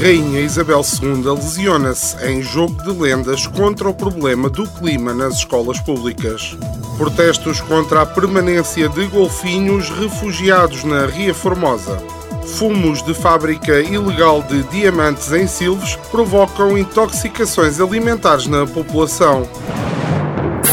Rainha 0.00 0.40
Isabel 0.40 0.80
II 0.80 1.24
lesiona-se 1.24 2.16
em 2.24 2.40
jogo 2.40 2.80
de 2.84 2.90
lendas 2.90 3.48
contra 3.48 3.88
o 3.88 3.92
problema 3.92 4.48
do 4.48 4.64
clima 4.64 5.12
nas 5.12 5.38
escolas 5.38 5.80
públicas. 5.80 6.56
Protestos 6.96 7.60
contra 7.60 8.02
a 8.02 8.06
permanência 8.06 8.88
de 8.88 9.06
golfinhos 9.06 9.90
refugiados 9.90 10.84
na 10.84 11.06
Ria 11.06 11.34
Formosa. 11.34 12.00
Fumos 12.46 13.02
de 13.02 13.12
fábrica 13.12 13.80
ilegal 13.80 14.40
de 14.40 14.62
diamantes 14.68 15.32
em 15.32 15.48
Silves 15.48 15.96
provocam 16.12 16.78
intoxicações 16.78 17.80
alimentares 17.80 18.46
na 18.46 18.64
população. 18.68 19.48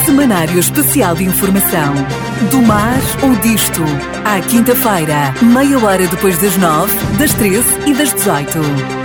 Semanário 0.06 0.60
Especial 0.60 1.16
de 1.16 1.24
Informação. 1.24 1.96
Do 2.52 2.62
mar 2.62 3.00
ou 3.24 3.36
disto. 3.38 3.82
À 4.24 4.40
quinta-feira, 4.40 5.34
meia 5.42 5.80
hora 5.80 6.06
depois 6.08 6.38
das 6.38 6.56
nove, 6.58 6.94
das 7.18 7.34
treze 7.34 7.70
e 7.88 7.94
das 7.96 8.14
dezoito. 8.14 9.05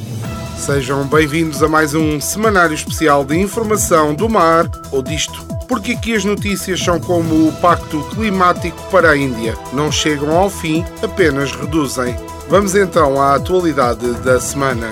Sejam 0.61 1.03
bem-vindos 1.07 1.63
a 1.63 1.67
mais 1.67 1.95
um 1.95 2.21
semanário 2.21 2.75
especial 2.75 3.25
de 3.25 3.35
informação 3.35 4.13
do 4.13 4.29
mar 4.29 4.69
ou 4.91 5.01
disto. 5.01 5.43
Porque 5.67 5.93
aqui 5.93 6.13
as 6.13 6.23
notícias 6.23 6.79
são 6.79 6.99
como 6.99 7.47
o 7.47 7.53
Pacto 7.53 7.99
Climático 8.11 8.77
para 8.91 9.09
a 9.09 9.17
Índia. 9.17 9.57
Não 9.73 9.91
chegam 9.91 10.37
ao 10.37 10.51
fim, 10.51 10.85
apenas 11.01 11.51
reduzem. 11.51 12.15
Vamos 12.47 12.75
então 12.75 13.19
à 13.19 13.33
atualidade 13.33 14.05
da 14.21 14.39
semana. 14.39 14.91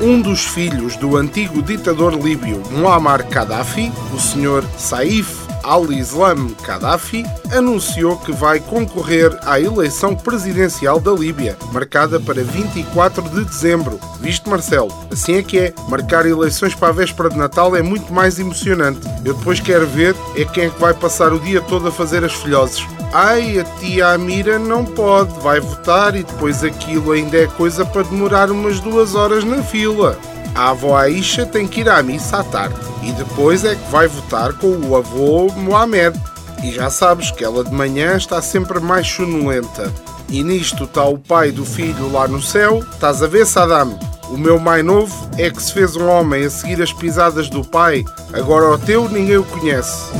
Um 0.00 0.22
dos 0.22 0.46
filhos 0.46 0.96
do 0.96 1.18
antigo 1.18 1.60
ditador 1.60 2.14
líbio 2.14 2.62
Muammar 2.70 3.28
Gaddafi, 3.28 3.92
o 4.14 4.18
Sr. 4.18 4.64
Saif 4.78 5.41
al-Islam 5.62 6.54
Gaddafi, 6.66 7.24
anunciou 7.52 8.16
que 8.16 8.32
vai 8.32 8.60
concorrer 8.60 9.36
à 9.44 9.60
eleição 9.60 10.14
presidencial 10.14 11.00
da 11.00 11.12
Líbia, 11.12 11.56
marcada 11.72 12.18
para 12.20 12.42
24 12.42 13.22
de 13.30 13.44
dezembro. 13.44 13.98
Visto, 14.20 14.48
Marcelo? 14.48 14.92
Assim 15.10 15.36
é 15.36 15.42
que 15.42 15.58
é. 15.58 15.74
Marcar 15.88 16.26
eleições 16.26 16.74
para 16.74 16.88
a 16.88 16.92
véspera 16.92 17.28
de 17.28 17.36
Natal 17.36 17.74
é 17.76 17.82
muito 17.82 18.12
mais 18.12 18.38
emocionante. 18.38 19.00
Eu 19.24 19.34
depois 19.34 19.60
quero 19.60 19.86
ver 19.86 20.14
é 20.36 20.44
quem 20.44 20.64
é 20.64 20.70
que 20.70 20.80
vai 20.80 20.94
passar 20.94 21.32
o 21.32 21.40
dia 21.40 21.60
todo 21.60 21.88
a 21.88 21.92
fazer 21.92 22.24
as 22.24 22.32
filhoses. 22.32 22.86
Ai, 23.12 23.58
a 23.58 23.64
tia 23.64 24.08
Amira 24.08 24.58
não 24.58 24.84
pode, 24.84 25.38
vai 25.40 25.60
votar 25.60 26.16
e 26.16 26.22
depois 26.22 26.64
aquilo 26.64 27.12
ainda 27.12 27.36
é 27.36 27.46
coisa 27.46 27.84
para 27.84 28.02
demorar 28.02 28.50
umas 28.50 28.80
duas 28.80 29.14
horas 29.14 29.44
na 29.44 29.62
fila. 29.62 30.18
A 30.54 30.70
avó 30.70 30.96
Aisha 30.96 31.46
tem 31.46 31.66
que 31.66 31.80
ir 31.80 31.88
à 31.88 32.02
missa 32.02 32.38
à 32.38 32.44
tarde 32.44 32.74
e 33.02 33.12
depois 33.12 33.64
é 33.64 33.74
que 33.74 33.90
vai 33.90 34.06
votar 34.06 34.52
com 34.54 34.76
o 34.76 34.96
avô 34.96 35.50
Mohamed. 35.56 36.18
E 36.62 36.72
já 36.72 36.90
sabes 36.90 37.30
que 37.30 37.42
ela 37.42 37.64
de 37.64 37.72
manhã 37.72 38.16
está 38.16 38.40
sempre 38.40 38.78
mais 38.78 39.08
sonolenta. 39.08 39.92
E 40.28 40.42
nisto 40.42 40.84
está 40.84 41.04
o 41.04 41.18
pai 41.18 41.50
do 41.50 41.64
filho 41.64 42.10
lá 42.12 42.28
no 42.28 42.40
céu. 42.40 42.84
Estás 42.92 43.22
a 43.22 43.26
ver, 43.26 43.46
Saddam? 43.46 43.98
O 44.30 44.38
meu 44.38 44.58
mais 44.58 44.82
novo 44.82 45.28
é 45.36 45.50
que 45.50 45.62
se 45.62 45.72
fez 45.74 45.94
um 45.94 46.08
homem 46.08 46.46
a 46.46 46.50
seguir 46.50 46.80
as 46.80 46.90
pisadas 46.90 47.50
do 47.50 47.62
pai, 47.62 48.02
agora 48.32 48.70
o 48.70 48.78
teu 48.78 49.06
ninguém 49.06 49.36
o 49.36 49.44
conhece. 49.44 50.10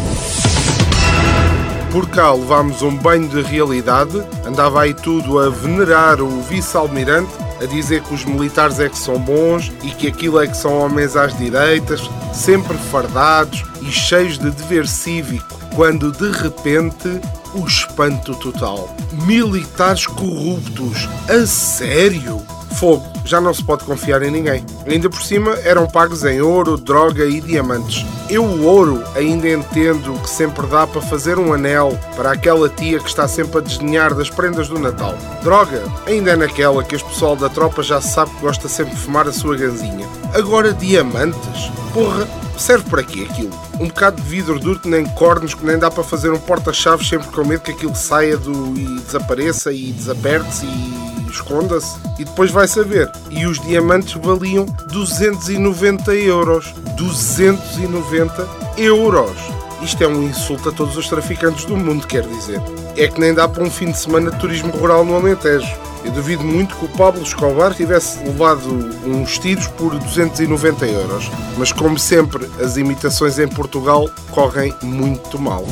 Por 1.90 2.06
cá 2.08 2.32
levámos 2.32 2.82
um 2.82 2.94
banho 2.94 3.28
de 3.28 3.40
realidade, 3.40 4.22
andava 4.46 4.82
aí 4.82 4.92
tudo 4.92 5.38
a 5.38 5.48
venerar 5.48 6.20
o 6.20 6.42
vice-almirante, 6.42 7.32
a 7.62 7.66
dizer 7.66 8.02
que 8.02 8.14
os 8.14 8.24
militares 8.24 8.80
é 8.80 8.88
que 8.88 8.98
são 8.98 9.18
bons 9.18 9.70
e 9.82 9.90
que 9.90 10.08
aquilo 10.08 10.40
é 10.40 10.46
que 10.46 10.56
são 10.56 10.78
homens 10.78 11.16
às 11.16 11.36
direitas, 11.36 12.00
sempre 12.32 12.76
fardados 12.76 13.64
e 13.80 13.90
cheios 13.90 14.38
de 14.38 14.50
dever 14.50 14.86
cívico, 14.86 15.58
quando 15.74 16.10
de 16.10 16.30
repente 16.30 17.20
o 17.54 17.66
espanto 17.66 18.34
total. 18.34 18.94
Militares 19.26 20.06
corruptos, 20.06 21.08
a 21.28 21.46
sério? 21.46 22.42
Fogo, 22.74 23.04
já 23.24 23.40
não 23.40 23.54
se 23.54 23.62
pode 23.64 23.84
confiar 23.84 24.22
em 24.22 24.30
ninguém. 24.30 24.64
Ainda 24.86 25.08
por 25.08 25.22
cima 25.22 25.52
eram 25.64 25.86
pagos 25.86 26.24
em 26.24 26.40
ouro, 26.40 26.76
droga 26.76 27.24
e 27.24 27.40
diamantes. 27.40 28.04
Eu, 28.28 28.44
o 28.44 28.64
ouro, 28.64 29.02
ainda 29.14 29.48
entendo 29.48 30.18
que 30.20 30.30
sempre 30.30 30.66
dá 30.66 30.86
para 30.86 31.00
fazer 31.02 31.38
um 31.38 31.52
anel 31.52 31.98
para 32.16 32.32
aquela 32.32 32.68
tia 32.68 32.98
que 32.98 33.08
está 33.08 33.28
sempre 33.28 33.58
a 33.58 33.60
desdenhar 33.60 34.14
das 34.14 34.30
prendas 34.30 34.68
do 34.68 34.78
Natal. 34.78 35.14
Droga, 35.42 35.82
ainda 36.06 36.32
é 36.32 36.36
naquela 36.36 36.82
que 36.82 36.94
este 36.94 37.08
pessoal 37.08 37.36
da 37.36 37.48
tropa 37.48 37.82
já 37.82 38.00
sabe 38.00 38.30
que 38.32 38.40
gosta 38.40 38.68
sempre 38.68 38.94
de 38.94 39.00
fumar 39.00 39.28
a 39.28 39.32
sua 39.32 39.56
ganzinha. 39.56 40.08
Agora, 40.34 40.72
diamantes? 40.72 41.70
Porra, 41.92 42.26
serve 42.56 42.88
para 42.88 43.02
quê 43.02 43.26
aquilo? 43.30 43.52
Um 43.78 43.88
bocado 43.88 44.20
de 44.20 44.28
vidro 44.28 44.58
duro 44.58 44.80
que 44.80 44.88
nem 44.88 45.04
cornos, 45.04 45.54
que 45.54 45.64
nem 45.64 45.78
dá 45.78 45.90
para 45.90 46.02
fazer 46.02 46.30
um 46.30 46.38
porta-chaves 46.38 47.08
sempre 47.08 47.28
com 47.28 47.44
medo 47.44 47.62
que 47.62 47.72
aquilo 47.72 47.94
saia 47.94 48.36
do 48.36 48.74
e 48.78 49.00
desapareça 49.00 49.72
e 49.72 49.92
desaperte-se 49.92 50.64
e 50.64 51.01
esconda-se 51.32 51.96
e 52.18 52.24
depois 52.24 52.50
vai 52.50 52.68
saber. 52.68 53.10
E 53.30 53.46
os 53.46 53.60
diamantes 53.60 54.14
valiam 54.14 54.66
290 54.90 56.14
euros. 56.14 56.72
290 56.96 58.48
euros. 58.76 59.36
Isto 59.82 60.04
é 60.04 60.06
um 60.06 60.22
insulto 60.22 60.68
a 60.68 60.72
todos 60.72 60.96
os 60.96 61.08
traficantes 61.08 61.64
do 61.64 61.76
mundo, 61.76 62.06
quer 62.06 62.22
dizer. 62.22 62.62
É 62.96 63.08
que 63.08 63.20
nem 63.20 63.34
dá 63.34 63.48
para 63.48 63.64
um 63.64 63.70
fim 63.70 63.90
de 63.90 63.98
semana 63.98 64.30
de 64.30 64.38
turismo 64.38 64.70
rural 64.70 65.04
no 65.04 65.16
Alentejo. 65.16 65.66
Eu 66.04 66.12
duvido 66.12 66.44
muito 66.44 66.76
que 66.76 66.84
o 66.84 66.88
Pablo 66.88 67.22
Escobar 67.22 67.74
tivesse 67.74 68.18
levado 68.24 68.68
uns 69.04 69.38
tiros 69.38 69.66
por 69.68 69.98
290 69.98 70.86
euros. 70.86 71.30
Mas, 71.56 71.72
como 71.72 71.98
sempre, 71.98 72.48
as 72.60 72.76
imitações 72.76 73.38
em 73.38 73.48
Portugal 73.48 74.08
correm 74.30 74.74
muito 74.82 75.38
mal. 75.38 75.64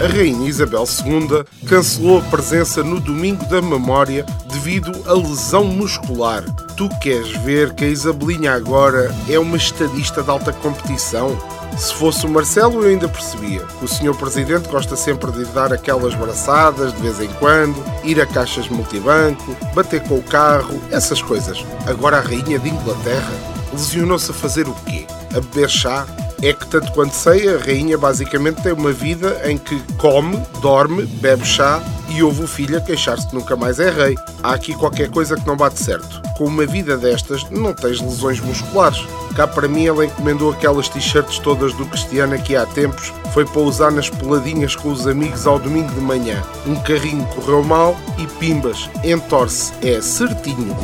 A 0.00 0.06
Rainha 0.06 0.48
Isabel 0.48 0.84
II 1.04 1.44
cancelou 1.66 2.18
a 2.18 2.22
presença 2.22 2.84
no 2.84 3.00
Domingo 3.00 3.44
da 3.46 3.60
Memória 3.60 4.24
devido 4.48 4.92
a 5.08 5.12
lesão 5.12 5.64
muscular. 5.64 6.44
Tu 6.76 6.88
queres 7.00 7.32
ver 7.38 7.74
que 7.74 7.84
a 7.84 7.88
Isabelinha 7.88 8.54
agora 8.54 9.12
é 9.28 9.36
uma 9.40 9.56
estadista 9.56 10.22
de 10.22 10.30
alta 10.30 10.52
competição? 10.52 11.36
Se 11.76 11.92
fosse 11.94 12.24
o 12.26 12.30
Marcelo, 12.30 12.84
eu 12.84 12.90
ainda 12.90 13.08
percebia. 13.08 13.64
O 13.82 13.88
senhor 13.88 14.16
Presidente 14.16 14.68
gosta 14.68 14.94
sempre 14.94 15.32
de 15.32 15.44
dar 15.46 15.72
aquelas 15.72 16.14
braçadas 16.14 16.92
de 16.92 17.02
vez 17.02 17.20
em 17.20 17.32
quando, 17.40 17.74
ir 18.04 18.20
a 18.20 18.26
caixas 18.26 18.68
multibanco, 18.68 19.56
bater 19.74 20.00
com 20.04 20.18
o 20.18 20.22
carro, 20.22 20.80
essas 20.92 21.20
coisas. 21.20 21.64
Agora 21.88 22.18
a 22.18 22.20
Rainha 22.20 22.60
de 22.60 22.68
Inglaterra 22.68 23.32
lesionou-se 23.72 24.30
a 24.30 24.34
fazer 24.34 24.68
o 24.68 24.74
quê? 24.86 25.06
A 25.30 25.40
beber 25.40 25.68
chá? 25.68 26.06
É 26.42 26.52
que, 26.52 26.66
tanto 26.66 26.92
quanto 26.92 27.14
sei, 27.14 27.48
a 27.48 27.58
rainha 27.58 27.98
basicamente 27.98 28.62
tem 28.62 28.72
uma 28.72 28.92
vida 28.92 29.40
em 29.44 29.58
que 29.58 29.80
come, 29.98 30.40
dorme, 30.60 31.04
bebe 31.04 31.44
chá 31.44 31.82
e 32.08 32.22
ouve 32.22 32.44
o 32.44 32.48
filho 32.48 32.78
a 32.78 32.80
queixar-se 32.80 33.28
que 33.28 33.34
nunca 33.34 33.56
mais 33.56 33.78
é 33.80 33.90
rei. 33.90 34.14
Há 34.42 34.52
aqui 34.52 34.74
qualquer 34.74 35.10
coisa 35.10 35.36
que 35.36 35.46
não 35.46 35.56
bate 35.56 35.82
certo. 35.82 36.22
Com 36.36 36.44
uma 36.44 36.64
vida 36.64 36.96
destas, 36.96 37.44
não 37.50 37.74
tens 37.74 38.00
lesões 38.00 38.40
musculares. 38.40 39.04
Cá 39.34 39.46
para 39.46 39.68
mim, 39.68 39.86
ela 39.86 40.04
encomendou 40.04 40.52
aquelas 40.52 40.88
t-shirts 40.88 41.38
todas 41.38 41.72
do 41.74 41.86
Cristiano 41.86 42.34
aqui 42.34 42.56
há 42.56 42.64
tempos, 42.66 43.12
foi 43.32 43.44
para 43.44 43.60
usar 43.60 43.90
nas 43.90 44.08
peladinhas 44.08 44.74
com 44.74 44.90
os 44.90 45.06
amigos 45.06 45.46
ao 45.46 45.58
domingo 45.58 45.92
de 45.92 46.00
manhã. 46.00 46.42
Um 46.66 46.76
carrinho 46.76 47.26
correu 47.26 47.62
mal 47.62 47.96
e 48.16 48.26
pimbas, 48.38 48.88
entorce, 49.04 49.72
é 49.82 50.00
certinho. 50.00 50.76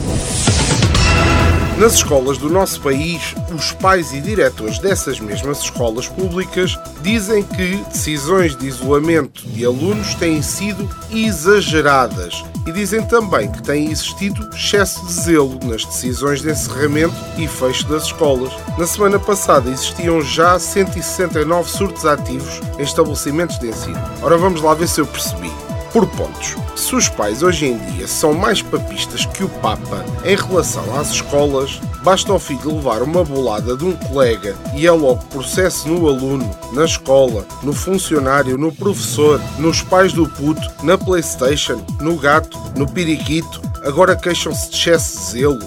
Nas 1.78 1.94
escolas 1.94 2.38
do 2.38 2.48
nosso 2.48 2.80
país, 2.80 3.34
os 3.52 3.72
pais 3.72 4.12
e 4.12 4.20
diretores 4.20 4.78
dessas 4.78 5.18
mesmas 5.18 5.58
escolas 5.58 6.06
públicas 6.06 6.78
dizem 7.02 7.42
que 7.42 7.76
decisões 7.92 8.56
de 8.56 8.68
isolamento 8.68 9.44
de 9.48 9.64
alunos 9.64 10.14
têm 10.14 10.40
sido 10.40 10.88
exageradas 11.10 12.44
e 12.64 12.70
dizem 12.70 13.02
também 13.02 13.50
que 13.50 13.60
tem 13.60 13.90
existido 13.90 14.48
excesso 14.54 15.04
de 15.04 15.12
zelo 15.14 15.58
nas 15.64 15.84
decisões 15.84 16.42
de 16.42 16.52
encerramento 16.52 17.14
e 17.36 17.48
fecho 17.48 17.88
das 17.88 18.04
escolas. 18.04 18.52
Na 18.78 18.86
semana 18.86 19.18
passada 19.18 19.68
existiam 19.68 20.22
já 20.22 20.56
169 20.56 21.68
surtos 21.68 22.06
ativos 22.06 22.60
em 22.78 22.82
estabelecimentos 22.82 23.58
de 23.58 23.68
ensino. 23.68 24.00
Ora, 24.22 24.38
vamos 24.38 24.62
lá 24.62 24.74
ver 24.74 24.86
se 24.86 25.00
eu 25.00 25.06
percebi 25.06 25.50
por 25.92 26.06
pontos. 26.06 26.54
Se 26.84 26.94
os 26.94 27.08
pais 27.08 27.42
hoje 27.42 27.64
em 27.64 27.78
dia 27.78 28.06
são 28.06 28.34
mais 28.34 28.60
papistas 28.60 29.24
que 29.24 29.42
o 29.42 29.48
Papa 29.48 30.04
em 30.22 30.36
relação 30.36 30.84
às 31.00 31.12
escolas, 31.12 31.80
basta 32.02 32.30
ao 32.30 32.38
filho 32.38 32.74
levar 32.74 33.00
uma 33.00 33.24
bolada 33.24 33.74
de 33.74 33.86
um 33.86 33.96
colega 33.96 34.54
e 34.74 34.86
é 34.86 34.92
logo 34.92 35.24
processo 35.28 35.88
no 35.88 36.06
aluno, 36.06 36.48
na 36.74 36.84
escola, 36.84 37.46
no 37.62 37.72
funcionário, 37.72 38.58
no 38.58 38.70
professor, 38.70 39.40
nos 39.58 39.80
pais 39.80 40.12
do 40.12 40.28
puto, 40.28 40.60
na 40.84 40.98
Playstation, 40.98 41.82
no 42.02 42.18
gato, 42.18 42.60
no 42.76 42.86
periquito. 42.86 43.62
Agora 43.82 44.14
queixam-se 44.14 44.68
de 44.68 44.76
excesso 44.76 45.18
de 45.20 45.40
zelo. 45.40 45.58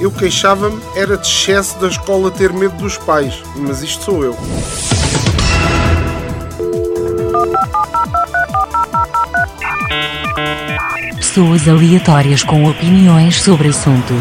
Eu 0.00 0.10
queixava-me 0.10 0.82
era 0.96 1.16
de 1.16 1.28
excesso 1.28 1.78
da 1.78 1.86
escola 1.86 2.32
ter 2.32 2.52
medo 2.52 2.74
dos 2.78 2.98
pais, 2.98 3.32
mas 3.54 3.80
isto 3.80 4.02
sou 4.02 4.24
eu. 4.24 4.36
Pessoas 11.34 11.66
aleatórias 11.66 12.44
com 12.44 12.64
opiniões 12.64 13.42
sobre 13.42 13.66
assuntos. 13.66 14.14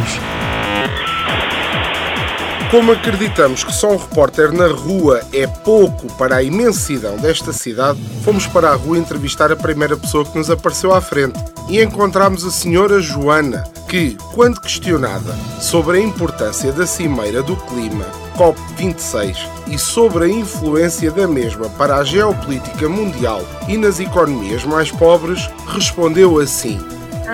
Como 2.72 2.92
acreditamos 2.92 3.64
que 3.64 3.72
só 3.72 3.92
um 3.92 3.98
repórter 3.98 4.52
na 4.52 4.66
rua 4.70 5.22
é 5.32 5.46
pouco 5.46 6.12
para 6.18 6.38
a 6.38 6.42
imensidão 6.42 7.16
desta 7.18 7.54
cidade, 7.54 8.00
fomos 8.24 8.48
para 8.48 8.72
a 8.72 8.74
rua 8.74 8.98
entrevistar 8.98 9.52
a 9.52 9.56
primeira 9.56 9.96
pessoa 9.96 10.26
que 10.26 10.36
nos 10.36 10.50
apareceu 10.50 10.92
à 10.92 11.00
frente 11.00 11.40
e 11.70 11.80
encontramos 11.80 12.44
a 12.46 12.50
senhora 12.50 13.00
Joana, 13.00 13.64
que, 13.88 14.18
quando 14.34 14.60
questionada 14.60 15.36
sobre 15.62 16.00
a 16.00 16.02
importância 16.02 16.72
da 16.72 16.88
Cimeira 16.88 17.44
do 17.44 17.56
Clima, 17.56 18.06
COP26, 18.36 19.38
e 19.68 19.78
sobre 19.78 20.26
a 20.26 20.30
influência 20.30 21.12
da 21.12 21.28
mesma 21.28 21.70
para 21.70 21.98
a 21.98 22.04
geopolítica 22.04 22.90
mundial 22.90 23.44
e 23.68 23.78
nas 23.78 24.00
economias 24.00 24.64
mais 24.64 24.90
pobres, 24.90 25.48
respondeu 25.68 26.40
assim: 26.40 26.80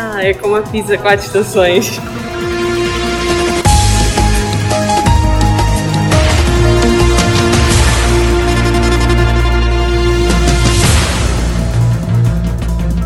Ah, 0.01 0.23
é 0.23 0.33
como 0.33 0.55
a 0.55 0.61
pizza 0.61 0.97
quatro 0.97 1.25
estações. 1.25 1.99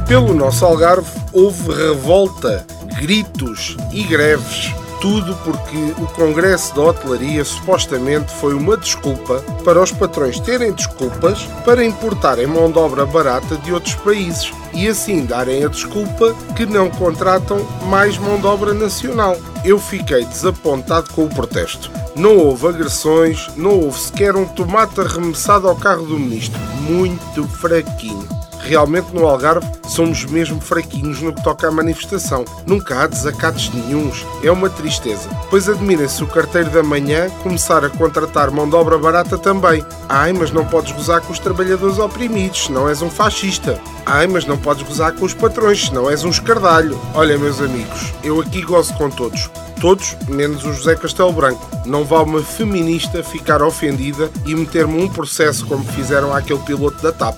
Pelo 0.08 0.36
nosso 0.36 0.64
Algarve 0.64 1.10
houve 1.34 1.74
revolta, 1.74 2.64
gritos 3.00 3.76
e 3.92 4.04
greves. 4.04 4.83
Tudo 5.04 5.36
porque 5.44 5.94
o 6.02 6.08
Congresso 6.14 6.74
da 6.74 6.82
Hotelaria 6.84 7.44
supostamente 7.44 8.34
foi 8.36 8.54
uma 8.54 8.78
desculpa 8.78 9.44
para 9.66 9.82
os 9.82 9.92
patrões 9.92 10.40
terem 10.40 10.72
desculpas 10.72 11.44
para 11.66 11.84
importarem 11.84 12.48
mão 12.48 12.72
de 12.72 12.80
obra 12.80 13.06
barata 13.06 13.58
de 13.58 13.74
outros 13.74 13.96
países 13.96 14.54
e 14.74 14.88
assim 14.88 15.26
darem 15.26 15.66
a 15.66 15.68
desculpa 15.68 16.34
que 16.56 16.66
não 16.66 16.90
contratam 16.90 17.68
mais 17.90 18.18
mão 18.18 18.40
de 18.40 18.48
obra 18.48 18.74
nacional. 18.74 19.36
Eu 19.66 19.78
fiquei 19.78 20.24
desapontado 20.24 21.12
com 21.12 21.26
o 21.26 21.30
protesto. 21.30 21.92
Não 22.16 22.38
houve 22.38 22.66
agressões, 22.68 23.50
não 23.58 23.82
houve 23.82 24.00
sequer 24.00 24.38
um 24.38 24.46
tomate 24.46 25.02
arremessado 25.02 25.68
ao 25.68 25.76
carro 25.76 26.06
do 26.06 26.18
ministro. 26.18 26.58
Muito 26.80 27.46
fraquinho 27.46 28.43
realmente 28.64 29.14
no 29.14 29.28
Algarve 29.28 29.68
somos 29.88 30.26
mesmo 30.26 30.60
fraquinhos 30.60 31.22
no 31.22 31.34
que 31.34 31.44
toca 31.44 31.68
à 31.68 31.72
manifestação. 31.72 32.46
Nunca 32.66 33.02
há 33.02 33.08
desacatos 33.08 33.70
nenhuns. 33.74 34.26
É 34.44 34.52
uma 34.52 34.70
tristeza. 34.70 35.30
Pois 35.50 35.70
admirem-se 35.70 36.24
o 36.24 36.28
carteiro 36.28 36.70
da 36.70 36.82
manhã 36.82 37.30
começar 37.42 37.84
a 37.84 37.90
contratar 37.90 38.50
mão 38.50 38.68
de 38.68 38.76
obra 38.76 38.98
barata 38.98 39.38
também. 39.38 39.86
Ai, 40.10 40.34
mas 40.34 40.52
não 40.52 40.66
podes 40.66 40.92
gozar 40.94 41.22
com 41.22 41.32
os 41.32 41.40
trabalhadores 41.40 42.00
oprimidos, 42.00 42.66
senão 42.66 42.90
és 42.90 43.02
um 43.02 43.10
fascista. 43.10 43.80
Ai, 44.06 44.28
mas 44.28 44.46
não 44.46 44.58
podes 44.58 44.84
gozar 44.84 45.14
com 45.14 45.26
os 45.26 45.34
patrões, 45.34 45.88
senão 45.88 46.10
és 46.10 46.24
um 46.24 46.30
escardalho. 46.30 47.00
Olha, 47.14 47.38
meus 47.38 47.62
amigos, 47.62 48.14
eu 48.24 48.40
aqui 48.42 48.62
gozo 48.62 48.94
com 48.96 49.10
todos 49.10 49.50
todos, 49.84 50.16
menos 50.30 50.64
o 50.64 50.72
José 50.72 50.96
Castelo 50.96 51.34
Branco. 51.34 51.70
Não 51.86 52.06
vá 52.06 52.24
uma 52.24 52.42
feminista 52.42 53.22
ficar 53.22 53.62
ofendida 53.62 54.32
e 54.46 54.56
meter-me 54.56 55.04
um 55.04 55.10
processo 55.10 55.66
como 55.66 55.84
fizeram 55.84 56.34
àquele 56.34 56.60
piloto 56.60 57.04
da 57.04 57.12
TAP. 57.12 57.36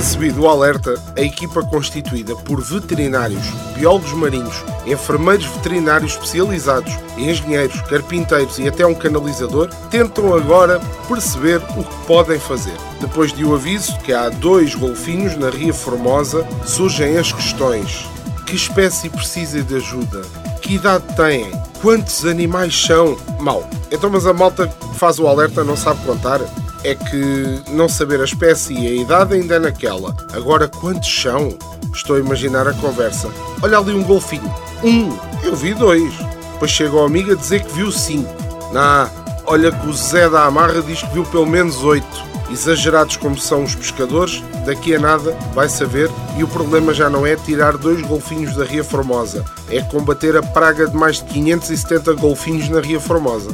Recebido 0.00 0.44
o 0.44 0.48
alerta, 0.48 0.94
a 1.14 1.20
equipa 1.20 1.62
constituída 1.62 2.34
por 2.34 2.62
veterinários, 2.62 3.44
biólogos 3.74 4.14
marinhos, 4.14 4.64
enfermeiros 4.86 5.44
veterinários 5.44 6.12
especializados, 6.12 6.90
engenheiros, 7.18 7.82
carpinteiros 7.82 8.58
e 8.58 8.66
até 8.66 8.86
um 8.86 8.94
canalizador 8.94 9.68
tentam 9.90 10.34
agora 10.34 10.80
perceber 11.06 11.58
o 11.76 11.84
que 11.84 12.06
podem 12.06 12.40
fazer. 12.40 12.72
Depois 12.98 13.30
de 13.30 13.44
o 13.44 13.54
aviso 13.54 13.98
que 13.98 14.10
há 14.10 14.30
dois 14.30 14.74
golfinhos 14.74 15.36
na 15.36 15.50
Ria 15.50 15.74
Formosa, 15.74 16.48
surgem 16.64 17.18
as 17.18 17.30
questões: 17.30 18.08
que 18.46 18.56
espécie 18.56 19.10
precisa 19.10 19.62
de 19.62 19.76
ajuda? 19.76 20.22
Que 20.62 20.76
idade 20.76 21.04
têm? 21.14 21.52
Quantos 21.82 22.24
animais 22.24 22.74
são? 22.74 23.18
Mal. 23.38 23.68
Então, 23.92 24.08
mas 24.08 24.24
a 24.24 24.32
malta 24.32 24.66
que 24.66 24.98
faz 24.98 25.18
o 25.18 25.26
alerta 25.26 25.62
não 25.62 25.76
sabe 25.76 26.02
contar? 26.06 26.40
É 26.84 26.94
que 26.94 27.62
não 27.70 27.88
saber 27.88 28.20
a 28.20 28.24
espécie 28.24 28.74
e 28.74 28.86
a 28.86 29.02
idade 29.02 29.34
ainda 29.34 29.56
é 29.56 29.58
naquela. 29.58 30.16
Agora, 30.32 30.68
quantos 30.68 31.08
são? 31.22 31.56
Estou 31.94 32.16
a 32.16 32.20
imaginar 32.20 32.66
a 32.66 32.72
conversa. 32.74 33.28
Olha 33.62 33.78
ali 33.78 33.92
um 33.92 34.02
golfinho. 34.02 34.52
Um. 34.82 35.16
Eu 35.42 35.54
vi 35.54 35.74
dois. 35.74 36.12
Depois 36.52 36.70
chega 36.70 36.94
o 36.94 37.04
amigo 37.04 37.32
a 37.32 37.34
dizer 37.34 37.62
que 37.62 37.72
viu 37.72 37.90
cinco. 37.90 38.32
Nah, 38.72 39.08
olha 39.46 39.72
que 39.72 39.86
o 39.86 39.92
Zé 39.92 40.28
da 40.28 40.44
Amarra 40.44 40.82
diz 40.82 41.02
que 41.02 41.12
viu 41.12 41.24
pelo 41.24 41.46
menos 41.46 41.82
oito. 41.82 42.30
Exagerados 42.50 43.16
como 43.16 43.38
são 43.38 43.62
os 43.62 43.76
pescadores, 43.76 44.42
daqui 44.66 44.94
a 44.94 44.98
nada 44.98 45.36
vai 45.54 45.68
saber 45.68 46.10
e 46.36 46.42
o 46.42 46.48
problema 46.48 46.92
já 46.92 47.08
não 47.08 47.24
é 47.24 47.36
tirar 47.36 47.76
dois 47.76 48.02
golfinhos 48.02 48.56
da 48.56 48.64
Ria 48.64 48.82
Formosa, 48.82 49.44
é 49.68 49.80
combater 49.82 50.36
a 50.36 50.42
praga 50.42 50.88
de 50.88 50.96
mais 50.96 51.18
de 51.18 51.26
570 51.26 52.12
golfinhos 52.14 52.68
na 52.68 52.80
Ria 52.80 52.98
Formosa 52.98 53.50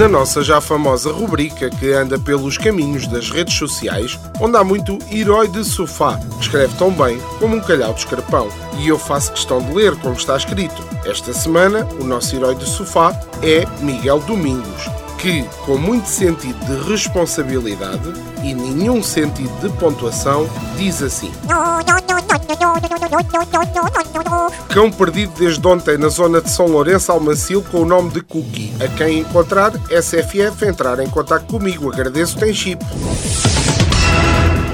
na 0.00 0.08
nossa 0.08 0.42
já 0.42 0.62
famosa 0.62 1.12
rubrica 1.12 1.68
que 1.68 1.92
anda 1.92 2.18
pelos 2.18 2.56
caminhos 2.56 3.06
das 3.06 3.28
redes 3.28 3.52
sociais, 3.52 4.18
onde 4.40 4.56
há 4.56 4.64
muito 4.64 4.98
herói 5.12 5.46
de 5.46 5.62
sofá, 5.62 6.16
que 6.16 6.40
escreve 6.40 6.74
tão 6.78 6.90
bem 6.90 7.20
como 7.38 7.56
um 7.56 7.60
calhau 7.60 7.92
de 7.92 7.98
escarpão. 7.98 8.48
E 8.78 8.88
eu 8.88 8.98
faço 8.98 9.30
questão 9.32 9.58
de 9.58 9.70
ler 9.74 9.94
como 9.96 10.14
está 10.14 10.38
escrito. 10.38 10.82
Esta 11.04 11.34
semana, 11.34 11.86
o 12.00 12.04
nosso 12.04 12.34
herói 12.34 12.54
de 12.54 12.66
sofá 12.66 13.14
é 13.42 13.66
Miguel 13.84 14.20
Domingos, 14.20 14.88
que, 15.18 15.42
com 15.66 15.76
muito 15.76 16.06
sentido 16.06 16.58
de 16.64 16.88
responsabilidade 16.90 18.10
e 18.42 18.54
nenhum 18.54 19.02
sentido 19.02 19.52
de 19.60 19.68
pontuação, 19.78 20.48
diz 20.78 21.02
assim: 21.02 21.30
Cão 24.68 24.90
perdido 24.90 25.32
desde 25.38 25.66
ontem 25.66 25.98
na 25.98 26.08
zona 26.08 26.40
de 26.40 26.50
São 26.50 26.66
Lourenço 26.66 27.10
Almacil 27.10 27.62
com 27.70 27.82
o 27.82 27.84
nome 27.84 28.10
de 28.10 28.20
Cookie. 28.20 28.72
A 28.80 28.88
quem 28.88 29.20
encontrar, 29.20 29.72
SFF 29.90 30.64
entrar 30.64 31.00
em 31.00 31.10
contato 31.10 31.46
comigo. 31.46 31.92
Agradeço, 31.92 32.38
tem 32.38 32.54
chip. 32.54 32.84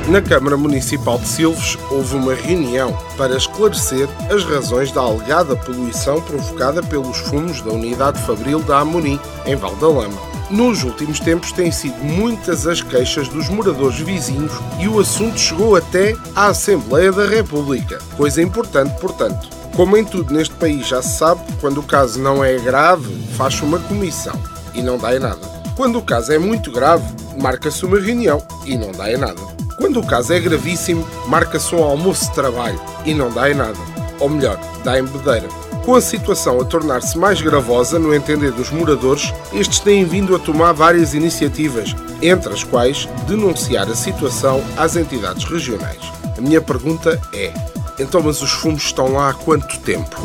Na 0.09 0.23
Câmara 0.23 0.57
Municipal 0.57 1.19
de 1.19 1.27
Silves 1.27 1.77
houve 1.91 2.15
uma 2.15 2.33
reunião 2.33 2.97
para 3.17 3.37
esclarecer 3.37 4.09
as 4.33 4.45
razões 4.45 4.93
da 4.93 5.01
alegada 5.01 5.57
poluição 5.57 6.21
provocada 6.21 6.81
pelos 6.81 7.19
fumos 7.19 7.61
da 7.61 7.73
unidade 7.73 8.23
fabril 8.23 8.61
da 8.61 8.79
Amorim, 8.79 9.19
em 9.45 9.57
Valdalama. 9.57 10.17
Nos 10.49 10.85
últimos 10.85 11.19
tempos 11.19 11.51
têm 11.51 11.73
sido 11.73 11.97
muitas 12.05 12.69
as 12.69 12.81
queixas 12.81 13.27
dos 13.27 13.49
moradores 13.49 13.99
vizinhos 13.99 14.53
e 14.79 14.87
o 14.87 15.01
assunto 15.01 15.41
chegou 15.41 15.75
até 15.75 16.15
à 16.37 16.47
Assembleia 16.47 17.11
da 17.11 17.27
República. 17.27 17.99
Coisa 18.17 18.41
importante, 18.41 18.97
portanto. 19.01 19.49
Como 19.75 19.97
em 19.97 20.05
tudo 20.05 20.33
neste 20.33 20.55
país 20.55 20.87
já 20.87 21.03
se 21.03 21.19
sabe, 21.19 21.41
quando 21.61 21.79
o 21.79 21.83
caso 21.83 22.21
não 22.21 22.45
é 22.45 22.57
grave, 22.59 23.13
faz-se 23.37 23.63
uma 23.63 23.81
comissão 23.81 24.41
e 24.73 24.81
não 24.83 24.99
dá 24.99 25.17
em 25.17 25.19
nada. 25.19 25.45
Quando 25.77 25.99
o 25.99 26.03
caso 26.03 26.33
é 26.33 26.39
muito 26.39 26.71
grave, 26.71 27.05
marca-se 27.43 27.85
uma 27.85 27.99
reunião 27.99 28.41
e 28.65 28.79
não 28.79 28.93
dá 28.93 29.13
em 29.13 29.17
nada. 29.17 29.56
Quando 29.77 30.01
o 30.01 30.07
caso 30.07 30.33
é 30.33 30.41
gravíssimo, 30.41 31.07
marca-se 31.27 31.75
um 31.75 31.83
almoço 31.83 32.27
de 32.27 32.35
trabalho 32.35 32.81
e 33.05 33.13
não 33.13 33.31
dá 33.31 33.51
em 33.51 33.55
nada. 33.55 33.79
Ou 34.19 34.29
melhor, 34.29 34.59
dá 34.83 34.99
em 34.99 35.05
bedeira. 35.05 35.49
Com 35.85 35.95
a 35.95 36.01
situação 36.01 36.61
a 36.61 36.65
tornar-se 36.65 37.17
mais 37.17 37.41
gravosa 37.41 37.99
no 37.99 38.15
entender 38.15 38.51
dos 38.51 38.71
moradores, 38.71 39.33
estes 39.53 39.79
têm 39.79 40.05
vindo 40.05 40.35
a 40.35 40.39
tomar 40.39 40.73
várias 40.73 41.15
iniciativas, 41.15 41.95
entre 42.21 42.53
as 42.53 42.65
quais 42.65 43.09
denunciar 43.29 43.89
a 43.89 43.95
situação 43.95 44.65
às 44.77 44.97
entidades 44.97 45.45
regionais. 45.45 46.01
A 46.37 46.41
minha 46.41 46.61
pergunta 46.61 47.21
é: 47.33 47.53
então, 47.99 48.21
mas 48.23 48.43
os 48.43 48.51
fumos 48.51 48.83
estão 48.83 49.13
lá 49.13 49.31
há 49.31 49.35
quanto 49.35 49.79
tempo? 49.81 50.17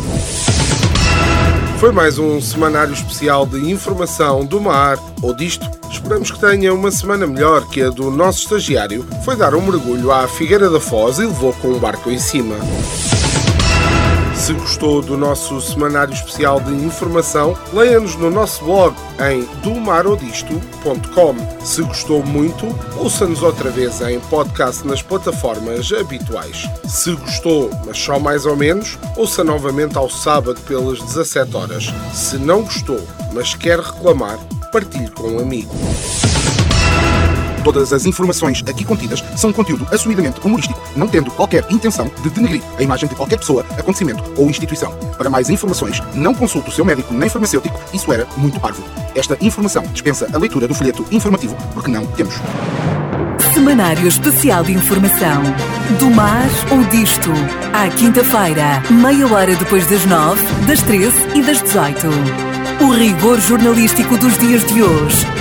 Foi 1.82 1.92
mais 1.92 2.20
um 2.20 2.40
semanário 2.40 2.94
especial 2.94 3.44
de 3.44 3.58
informação 3.72 4.46
do 4.46 4.62
mar 4.62 5.00
ou 5.20 5.36
disto. 5.36 5.68
Esperamos 5.90 6.30
que 6.30 6.40
tenha 6.40 6.72
uma 6.72 6.92
semana 6.92 7.26
melhor 7.26 7.68
que 7.70 7.82
a 7.82 7.90
do 7.90 8.12
nosso 8.12 8.42
estagiário. 8.42 9.04
Foi 9.26 9.36
dar 9.36 9.56
um 9.56 9.62
mergulho 9.64 10.12
à 10.12 10.28
Figueira 10.28 10.70
da 10.70 10.80
Foz 10.80 11.18
e 11.18 11.26
levou 11.26 11.52
com 11.54 11.70
um 11.70 11.80
barco 11.80 12.12
em 12.12 12.20
cima. 12.20 12.56
Se 14.42 14.54
gostou 14.54 15.04
do 15.04 15.16
nosso 15.16 15.62
semanário 15.62 16.16
especial 16.16 16.60
de 16.60 16.74
informação, 16.74 17.56
leia-nos 17.72 18.16
no 18.16 18.32
nosso 18.32 18.66
blog 18.66 18.96
em 19.32 19.48
domarodisto.com. 19.62 21.36
Se 21.64 21.84
gostou 21.84 22.26
muito, 22.26 22.66
ouça-nos 22.98 23.44
outra 23.44 23.70
vez 23.70 24.02
em 24.02 24.20
podcast 24.20 24.86
nas 24.88 25.04
plataformas 25.04 25.94
habituais. 25.94 26.68
Se 26.88 27.14
gostou, 27.14 27.70
mas 27.86 28.00
só 28.00 28.18
mais 28.18 28.48
ou 28.48 28.56
menos, 28.56 28.98
ouça 29.16 29.44
novamente 29.44 29.96
ao 29.96 30.10
sábado 30.10 30.60
pelas 30.62 31.00
17 31.00 31.56
horas. 31.56 31.94
Se 32.12 32.40
não 32.40 32.64
gostou, 32.64 33.00
mas 33.34 33.54
quer 33.54 33.80
reclamar, 33.80 34.40
partilhe 34.72 35.12
com 35.12 35.34
um 35.34 35.40
amigo. 35.40 35.72
Todas 37.64 37.94
as 37.94 38.06
informações 38.06 38.64
aqui 38.68 38.84
contidas 38.84 39.24
são 39.36 39.54
conteúdo 39.54 39.88
assumidamente 39.92 40.40
humorístico, 40.44 40.82
não 40.96 41.08
tendo 41.08 41.30
qualquer 41.32 41.66
intenção 41.70 42.10
de 42.24 42.30
denegrir 42.30 42.62
a 42.78 42.84
imagem 42.84 43.08
de 43.08 43.16
qualquer 43.16 43.38
pessoa, 43.38 43.66
acontecimento 43.78 44.24
ou 44.36 44.50
instituição. 44.50 44.92
Para 45.18 45.30
mais 45.30 45.50
informações, 45.50 46.02
não 46.16 46.34
consulte 46.34 46.70
o 46.70 46.72
seu 46.72 46.84
médico 46.84 47.14
nem 47.14 47.30
farmacêutico, 47.30 47.80
isso 47.94 48.12
era 48.12 48.28
muito 48.36 48.60
parvo. 48.60 48.84
Esta 49.16 49.38
informação 49.42 49.84
dispensa 49.94 50.28
a 50.34 50.38
leitura 50.38 50.68
do 50.68 50.74
folheto 50.74 51.06
informativo, 51.12 51.56
porque 51.74 51.92
não 51.92 52.06
temos. 52.08 52.36
Semanário 53.54 54.08
Especial 54.08 54.64
de 54.64 54.74
Informação. 54.74 55.44
Do 56.00 56.10
mar 56.10 56.48
ou 56.72 56.84
disto. 56.86 57.30
À 57.74 57.90
quinta-feira, 57.90 58.82
meia 58.90 59.28
hora 59.28 59.56
depois 59.56 59.86
das 59.88 60.06
nove, 60.06 60.42
das 60.66 60.82
treze 60.82 61.18
e 61.36 61.42
das 61.42 61.62
dezoito. 61.62 62.08
O 62.80 62.92
rigor 62.92 63.40
jornalístico 63.40 64.18
dos 64.18 64.38
dias 64.38 64.66
de 64.66 64.82
hoje. 64.82 65.41